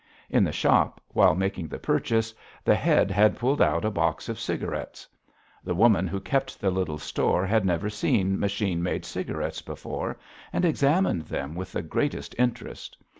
In 0.31 0.43
the 0.43 0.51
shop, 0.51 0.99
while 1.09 1.35
making 1.35 1.67
the 1.67 1.77
purchase, 1.77 2.33
the 2.65 2.73
Head 2.73 3.11
had 3.11 3.37
pulled 3.37 3.61
out 3.61 3.85
a 3.85 3.91
box 3.91 4.29
of 4.29 4.39
cigarettes. 4.39 5.07
The 5.63 5.75
woman 5.75 6.07
who 6.07 6.19
kept 6.19 6.59
the 6.59 6.71
little 6.71 6.97
store 6.97 7.45
had 7.45 7.65
never 7.67 7.87
seen 7.87 8.39
machine 8.39 8.81
made 8.81 9.05
cigarettes 9.05 9.61
before, 9.61 10.17
and 10.51 10.65
examined 10.65 11.25
them 11.25 11.53
with 11.53 11.71
the 11.73 11.83
greatest 11.83 12.33
interest. 12.39 12.97